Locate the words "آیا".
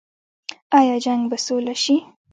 0.77-0.95